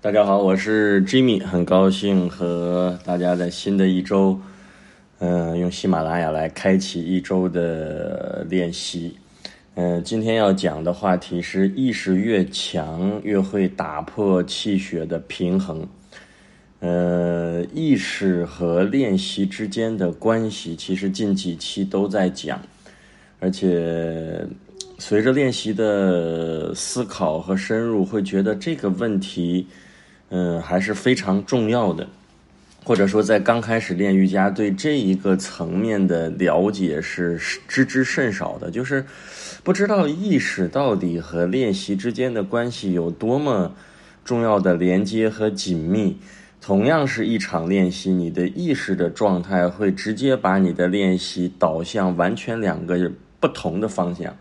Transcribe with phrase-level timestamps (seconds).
[0.00, 4.38] 大家好，我是 Jimmy，很高兴和大家在新的一周，
[5.18, 9.16] 嗯、用喜马拉雅来开启一周的练习。
[9.74, 15.84] 嗯、今天要讲的话题是意识越强，越会打破气血的平衡。
[16.78, 22.62] 呃，意识和练习之间的关系，其实近几期都在讲，
[23.40, 24.46] 而且
[24.96, 29.66] 随着练习的思考和深入，会觉得这个问题，
[30.30, 32.08] 嗯、还是非常重要的。
[32.84, 39.04] 或者说，在刚开始练瑜伽，对这一个层面的了解是知之甚少的，就是
[39.62, 43.74] 不知道意识到底和练习之间的关系有多么
[44.24, 46.16] 重要的连接和紧密。
[46.62, 54.34] 同样是一场练习，你的意识的状态会直接把你的练习导向完全两个不同的方向。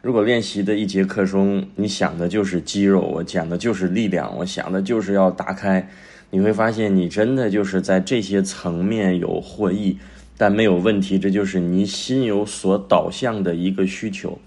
[0.00, 5.88] 如果练习的一节课中，你想的就是肌肉，我讲的就是力量，我想的就是要打开，
[6.30, 9.98] 你会发现你真的就是在这些层面有获益，
[10.36, 14.38] 但没有问题，这就是你心有所导向的一个需求。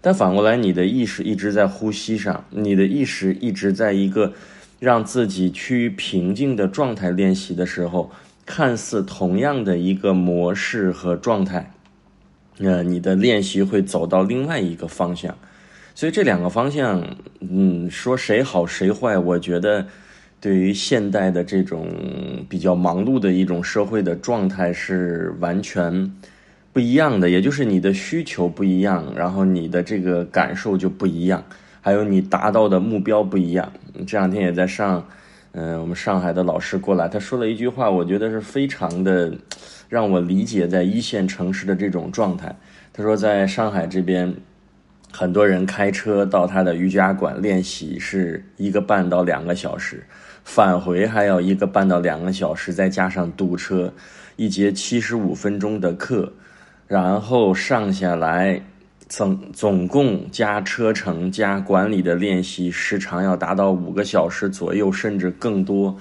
[0.00, 4.32] 但反过来，你的意识一直在呼吸上，你的意识一直在一个
[4.80, 8.10] 让自己趋于平静的状态练习的时候，
[8.44, 11.72] 看似同样的一个模式和状态，
[12.58, 15.36] 呃，你的练习会走到另外一个方向。
[15.94, 17.02] 所以这两个方向，
[17.40, 19.86] 嗯，说谁好谁坏，我觉得
[20.40, 21.88] 对于现代的这种
[22.48, 26.12] 比较忙碌的一种社会的状态是完全
[26.72, 27.30] 不一样的。
[27.30, 31.42] 也就是你的需求不一样，然后你的这个感受就不一样，
[31.80, 33.72] 还有你达到的目标不一样。
[34.06, 35.08] 这两天也在上，
[35.58, 39.32] 嗯、我们上海的老师过来，他说了一句话，我觉得是非常的
[39.88, 42.54] 让我理解在一线城市的这种状态。
[42.92, 44.32] 他说，在上海这边。
[45.12, 50.04] 很多人开车到他的瑜伽馆练习是一个半到两个小时，
[50.44, 53.90] 返回还要一个半到两个小时，再加上堵车，
[54.34, 56.30] 一节七十五分钟的课，
[56.86, 58.60] 然后上下来
[59.08, 65.96] 总总共加车程加管理的练习时长要达到五个小时左右，甚至更多。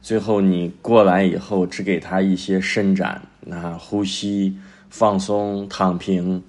[0.00, 4.56] 最后你过来以后，只给他一些伸展，啊，呼吸、
[4.90, 6.42] 放松、躺平，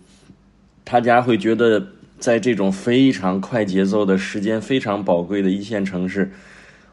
[0.84, 1.88] 大家会觉得。
[2.20, 6.32] 在这种非常快节奏的时间非常宝贵的一线城市，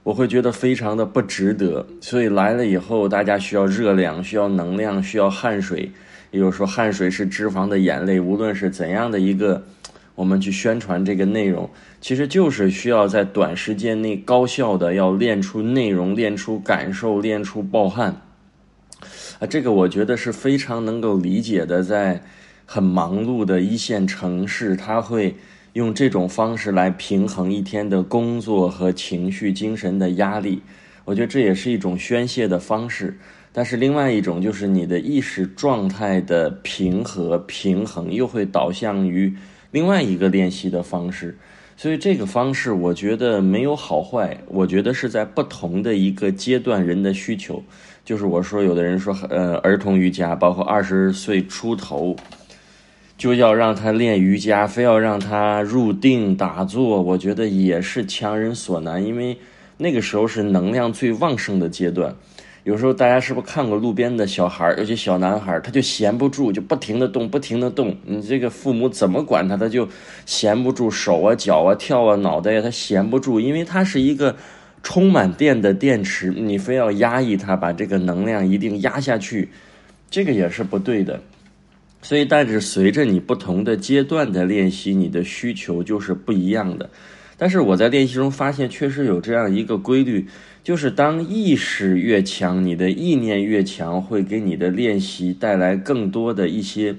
[0.03, 1.87] 我会觉得非常的不值得。
[2.03, 5.91] 所以来了以后，大家需要热量，需要能量，需要汗水。
[6.35, 8.19] 比如说，汗水是脂肪的眼泪。
[8.19, 9.63] 无论是怎样的一个，
[10.17, 18.21] 我们去宣传这个内容，其实就是需要在短时间内高效的要练出内容，练出感受，练出暴汗。
[19.39, 22.21] 啊，这个我觉得是非常能够理解的，在。
[22.67, 25.37] 很忙碌的一线城市，他会
[25.75, 30.63] 用这种方式来平衡一天的工作和情绪、精神的压力。
[31.05, 33.19] 我觉得这也是一种宣泄的方式。
[33.57, 39.33] 但是另外一种就是你的意识状态的平和、平衡，又会导向于
[39.71, 41.39] 另外一个练习的方式。
[41.77, 47.63] 所以这个方式，我觉得没有好坏，我觉得是在不同的一个阶段人的需求。
[48.05, 52.17] 就是我说，有的人说，呃，儿童瑜伽，包括二十岁出头。
[53.17, 59.39] 就要让他练瑜伽，非要让他入定打坐，我觉得也是强人所难，因为
[59.77, 62.17] 那个时候是能量最旺盛的阶段。
[62.65, 67.95] 有时候大家是不是看过路边的小孩，尤其小男孩，他就闲不住，就不停的动，不停的动。
[68.07, 69.87] 你这个父母怎么管他，他就
[70.25, 74.35] 闲不住，手啊、脚啊、跳啊、脑袋啊，他闲不住，因为他是一个
[74.83, 79.51] 充满电的电池，你非要压抑他，把这个能量一定压下去，
[80.09, 81.21] 这个也是不对的。
[82.01, 86.89] 所以，但是随着你不同的阶段的练习，你的需求就是不一样的。
[87.45, 90.27] 但是我在练习中发现，确实有这样一个规律，
[90.63, 96.97] 就是当意识越强，你的意念越强，会给你的练习带来更多的一些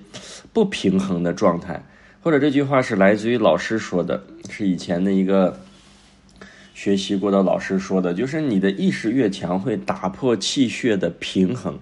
[0.54, 1.84] 不平衡的状态。
[2.22, 5.60] 或者这句话是来自于老师说的，是以前的一个
[6.76, 11.80] 学习过的老师说的，就是你的意识越强，会打破气血的平衡。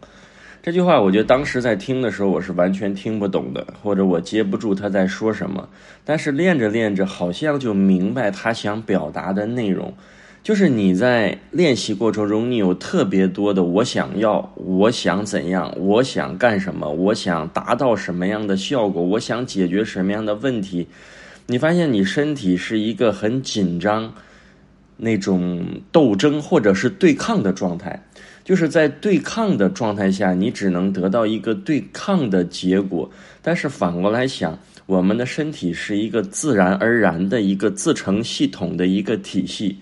[0.64, 5.68] 这句话，我觉得当时在听的时候，我是完全听不懂的，或者我接不住他在说什么。
[6.06, 9.94] 但是练着练着，好像就明白他想表达的内容。
[10.42, 20.88] 就是你在练习过程中，你有特别多的“我想要”“我想怎样”“我想干什么”“我想达到什么样的效果”“我想解决什么样的问题”。
[21.48, 24.14] 你发现你身体是一个很紧张、
[24.98, 28.04] 那种斗争或者是对抗的状态。
[28.44, 33.10] 就是在对抗的状态下，你只能得到一个对抗的结果。
[33.42, 39.78] 但是反过来想，我们的身体是一个自然而然的一个自成系统的一个体系。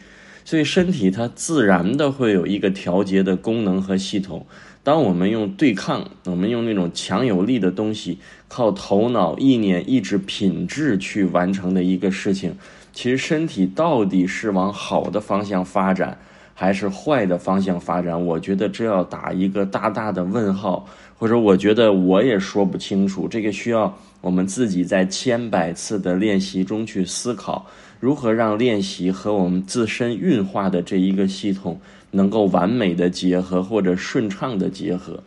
[0.46, 4.46] 所以身体它自然的会有一个调节的功能和系统。
[4.84, 8.18] 当我们用对抗，我们用那种强有力的东西，
[8.48, 12.56] 靠头脑、意念、意志、品质去完成的一个事情，
[12.94, 16.18] 其实身体到底是往好的方向发展，
[16.54, 18.26] 还是坏的方向发展？
[18.26, 23.28] 我觉得这要打一个大大的问号，或者我觉得我也说不清楚。
[23.28, 27.66] 这个需要我们自己在千百次的练习中去思考，
[28.00, 31.80] 如何让练习和我们自身运化的这一个系统。
[32.14, 35.24] 能够完美的结合或者顺畅的结合，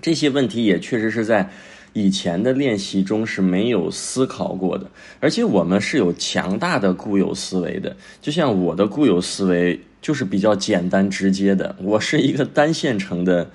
[0.00, 1.46] 这些问题也确实是在
[1.92, 4.88] 以前的练习中是没有思考过的。
[5.18, 13.50] 而且我们是有强大的固有思维的，就像我的固有思维就是比较简单直接的，我是一个单线程的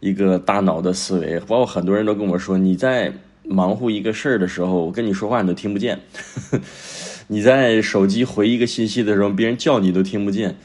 [0.00, 1.38] 一个大脑的思维。
[1.40, 3.12] 包括很多人都跟我说，你在
[3.44, 5.96] 忙活一个事儿的时候，我跟你说话你都听不见；
[7.28, 10.56] 你在手机回一个信息的时候，别人叫你都听不见。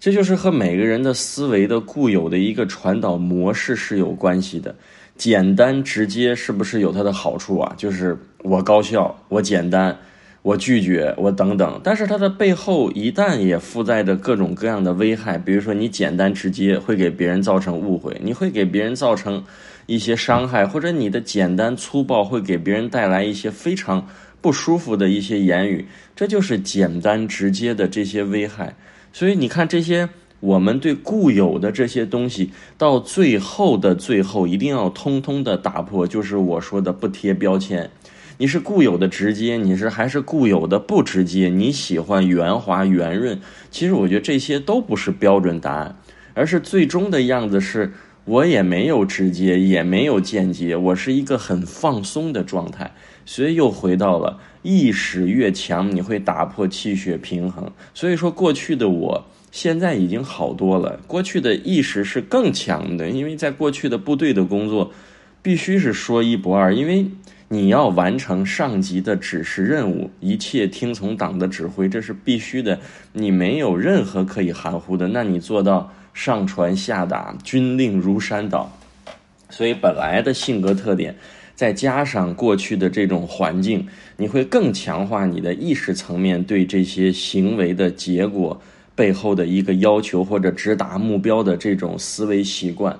[0.00, 4.72] 这就是和每个人的思维的固有的一个传导模式是有关系的。
[5.18, 7.74] 简单直接是不是有它的好处啊？
[7.76, 9.98] 就是我高效，我简单，
[10.42, 11.80] 我拒绝，我等等。
[11.82, 19.42] 但是它的背后一旦也附带着各种各样的危害，比如说你简单直接会给别人造成误会，你会给别人造成
[19.86, 24.06] 一些伤害，或者你的简单粗暴会给别人带来一些非常
[24.40, 25.84] 不舒服的一些言语。
[26.14, 28.76] 这就是简单直接的这些危害。
[29.12, 30.08] 所以你看，这些
[30.40, 36.06] 我们对固有的这些东西，到最后的最后，一定要通通的打破。
[36.06, 37.90] 就是我说的不贴标签，
[38.38, 41.48] 你是固有的直接，你是还是固有的不直接？
[41.48, 43.40] 你喜欢圆滑圆润？
[43.70, 45.96] 其实我觉得这些都不是标准答案，
[46.34, 47.92] 而是最终的样子是，
[48.24, 52.92] 我也没有直接，也没有间接，我是一个很放松的状态。
[53.28, 54.40] 所以又回到了。
[54.62, 57.70] 意识越强，你会打破气血平衡。
[57.92, 60.98] 所以说，过去的我现在已经好多了。
[61.06, 64.90] 过去的意识是更强的，因为在过去的部队的工作，
[65.42, 67.06] 必须是说一不二，因为
[67.48, 72.80] 你要完成上级的指示任务，一切听从党的指挥，这是必须的。
[73.12, 78.72] 你没有任何可以含糊的，那你做到上传下达，军令如山倒。
[79.50, 81.14] 所以本来的性格特点。
[81.58, 83.84] 再加上过去的这种环境，
[84.16, 88.62] 你会更强化你的意识层面对这些行为的结果
[88.94, 92.96] 背后的一个要求或者直达目标的这种思维习惯。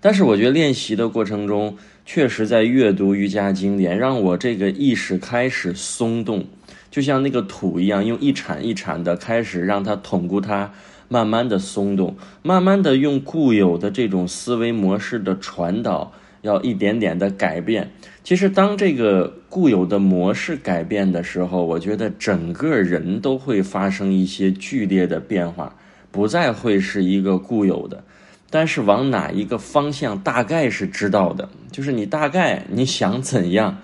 [0.00, 6.44] 但是我觉得练习的过程中，确实在阅读瑜伽经典，让我这个意识开始松动，
[6.92, 10.72] 就像那个土一样，用一铲一铲的开始让它巩固它，
[11.08, 16.12] 慢慢的松动，慢慢的用固有的这种思维模式的传导。
[16.42, 17.90] 要一点点的改变。
[18.22, 25.74] 其实，当这个固有的模式改变的时候，我觉得整个人都会发生一些剧烈的变化，
[26.10, 28.04] 不再会是一个固有的。
[28.50, 31.48] 但是，往哪一个方向，大概是知道的。
[31.72, 33.78] 就是你大概你想怎样，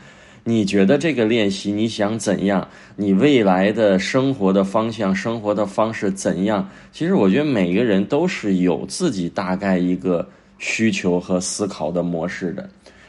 [0.45, 6.69] 你觉得这个练习你想怎样，你未来的生活的方向、生活的方式怎样？
[6.93, 10.29] 其实，我觉得每个人都是有自己大概一个。
[10.67, 12.67] 需求和思考的模式的，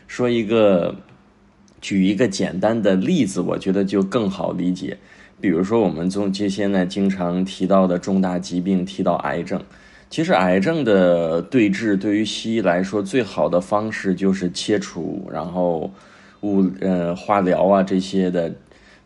[0.07, 0.93] 说一个，
[1.79, 4.97] 举一个简单的例子，我觉得就更好理解。
[5.39, 9.61] 比如说，我们中这现在经常提到的重大疾病，提到癌症，
[10.09, 15.89] 其实癌症的对治对于西医来说，最好的方式就是切除，然后
[16.41, 18.53] 物呃化疗啊这些的，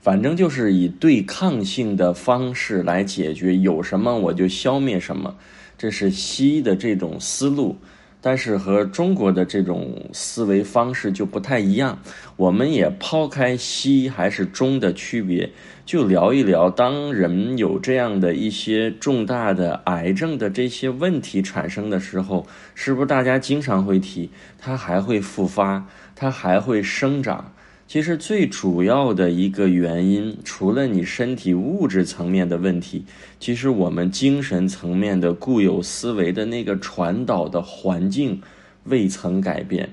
[0.01, 5.35] 反正就是以对抗性的方式来解决，有什么我就消灭什么，
[5.77, 7.77] 这是西医的这种思路。
[8.21, 11.99] 但是和中国的这种思维方式就不太一样。
[12.35, 15.49] 我们也抛开西还是中的区别，
[15.85, 22.45] 就聊一聊，当人有这样的一些重大的癌症的这些问题产生的时候，
[22.75, 27.53] 是不是大家经常会提，它还会复发，它还会生长？
[27.89, 33.03] 其实最主要的一个原因，除了你身体物质层面的问题，
[33.39, 38.39] 其实我们精神层面的固有思维的那个传导的环境
[38.83, 39.89] 未曾改变。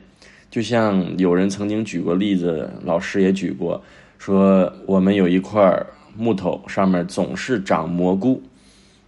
[0.51, 3.83] 就像有人曾经举过例子，老师也举过，
[4.19, 8.43] 说我们有一块木头上面总是长蘑菇，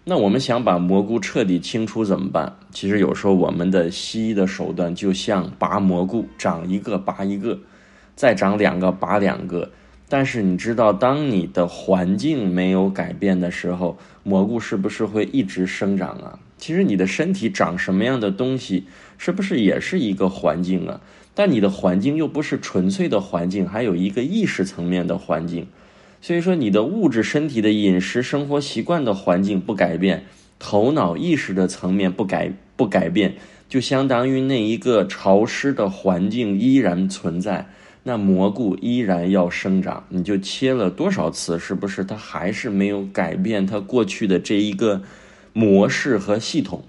[0.05, 2.51] 那我们想把蘑菇彻底清除怎么办？
[2.73, 7.59] 其实有时候我们的西医的手段就像拔蘑菇，长一个拔一个。
[8.19, 9.71] 再长两个拔两个，
[10.09, 16.41] 但是你知道，当你的环境没有改变的时候，蘑菇是不是会一直生长啊？
[16.57, 21.01] 其实你的身体长什么样的东西，是不是也是一个环境啊？
[21.33, 25.69] 但你的环境又不是纯粹的环境，还有一个意识层面的环境。
[26.21, 30.25] 所以说，你的物质身体的饮食生活习惯的环境不改变，
[30.59, 33.37] 头脑意识的层面不改不改变，
[33.69, 37.69] 就相当于那一个潮湿的环境依然存在，
[38.09, 40.03] 那蘑菇依然要生长。
[40.09, 45.03] 你就切了多少次，是不是它还是没有改变它过去的这一个
[45.53, 46.83] 模式和系统？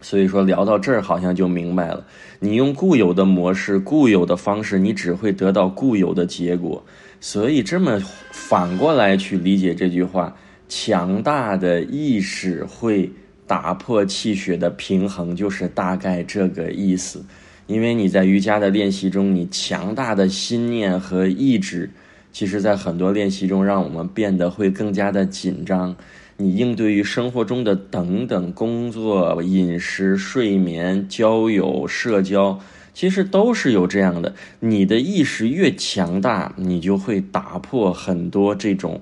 [0.00, 2.04] 所以说聊到这儿，好像就明白了。
[2.40, 6.84] 你用固有的模式、固有的方式，你只会得到固有的结果。
[7.20, 10.36] 所以这么反过来去理解这句话：
[10.68, 13.08] 强大的意识会
[13.46, 17.24] 打破气血的平衡，就是大概这个意思。
[17.66, 21.88] 因为你在瑜伽的练习中，你强大的心念和意志，
[22.30, 25.96] 其实在很多练习中，让我们变得会更加的紧张。
[26.36, 32.58] 你应对于生活中的等等工作、饮食、睡眠、交友、社交，
[32.92, 34.34] 其实都是有这样的。
[34.58, 39.00] 你的意识越强大，你就会打破很多这种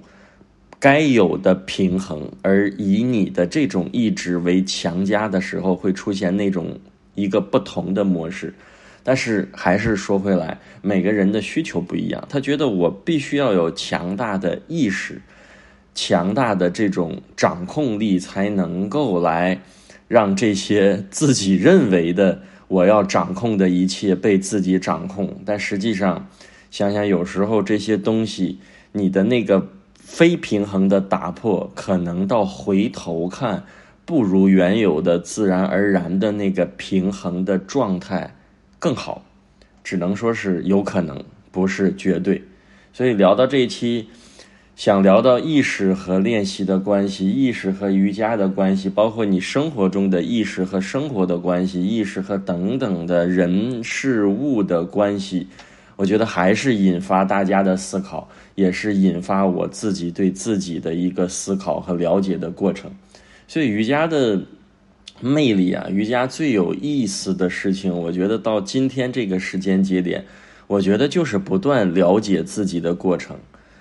[0.78, 6.78] 该有的平衡，而以你的这种意志为强加的时候，会出现那种
[7.14, 8.54] 一个不同的模式。
[9.04, 15.20] 但是还是说回来，每个人的需求不一样，他觉得我必须要有强大的意识。
[15.94, 19.60] 强大的这种掌控力，才能够来
[20.08, 25.42] 让这些自己认为的我要掌控的一切被自己掌控。
[25.44, 26.28] 但实际上，
[26.70, 28.58] 想想有时候这些东西，
[28.92, 33.64] 你的那个非平衡的打破，可能到回头看，
[34.12, 38.34] 不如原有的自然而然的那个平衡的状态
[38.78, 39.24] 更好。
[39.82, 42.42] 只能说是有可能，不是绝对。
[42.92, 44.08] 所以聊到这一期。
[44.76, 55.46] 想聊到意识和练习的关系，意识和瑜伽的关系，包括你生活中的意识和生活的关系，意识和等等的人事物的关系，
[55.96, 62.90] 我觉得还是引发大家的思考，也是引发我自己对自己的一个思考和了解的过程。
[63.52, 64.40] 所以瑜伽的
[65.20, 70.24] 魅力啊，瑜伽最有意思的事情，我觉得到今天这个时间节点，
[70.66, 73.36] 我觉得就是不断了解自己的过程。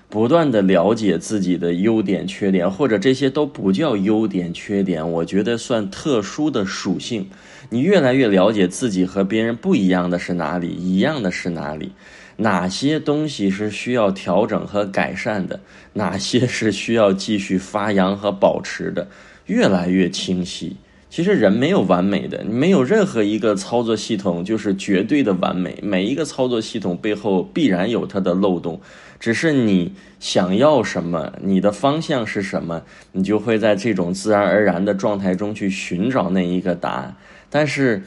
[0.10, 7.30] 不断的了解自己的优点、缺点，或者这些都不叫优点、缺点，我觉得算特殊的属性。
[7.70, 11.94] 你越来越了解自己和别人不一样的是哪里，一样的是哪里，
[12.36, 15.62] 哪些东西是需要调整和改善的，
[15.94, 19.08] 哪些是需要继续发扬和保持的，
[19.52, 20.78] 越来越清晰。
[21.10, 25.78] 其实人没有完美的，没有任何一个操作系统就是绝对的完美。
[25.84, 28.80] 每一个操作系统背后必然有它的漏洞，
[29.20, 29.92] 只是你
[30.22, 32.82] 想要什么，你的方向是什么，
[33.12, 37.14] 你就会在这种自然而然的状态中去寻找那一个答案。
[37.50, 38.02] 但是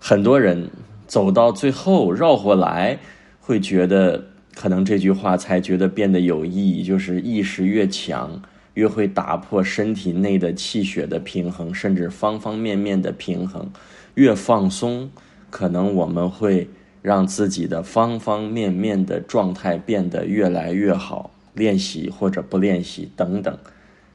[0.00, 0.68] 很多人
[1.06, 2.98] 走到最后绕回来，
[3.38, 4.20] 会觉得
[4.56, 8.42] 可能这句话才觉得变得有意义，就是意识越强。
[8.78, 13.68] 越会打破身体内的气血的平衡，甚至方方面面的平衡。
[14.14, 15.10] 越放松，
[15.50, 16.68] 可能我们会
[17.02, 21.28] 让自己的方方面面的状态变得越来越好。
[21.54, 23.58] 练习或者不练习等等，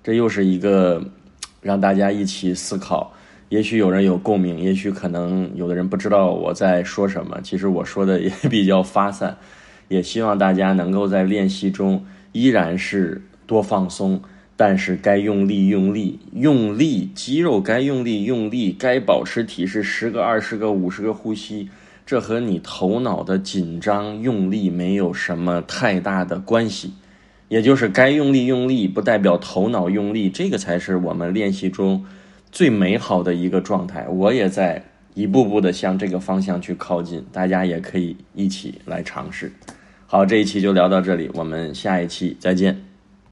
[0.02, 1.04] 这又是一个
[1.62, 3.12] 让大家一起思考。
[3.50, 7.38] 也许有人有共鸣，也许可能有的人不知道我在说什么。
[7.44, 9.36] 其实我说的也 比较发散，
[9.90, 14.22] 也希望大家能够在练习中依然是多放松。
[14.56, 21.70] 但是该用力用力用力，肌肉该用力用力，该保持体式十个二十个五十个呼吸，
[22.06, 26.94] 这和你头脑的紧张用力没有什么太大的关系。
[27.50, 32.04] 也就是该用力用力，不代表头脑用力，这个才是我们练习中
[32.52, 34.08] 最美好的一个状态。
[34.08, 34.84] 我也在
[35.14, 39.52] 一步步的向这个方向去靠近，大家也可以一起来尝试。
[40.08, 42.93] 好，这一期就聊到这里，我们下一期再见。